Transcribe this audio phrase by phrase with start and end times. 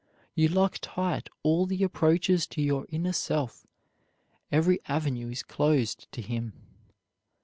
[0.33, 3.67] You lock tight all the approaches to your inner self,
[4.51, 6.53] every avenue is closed to him.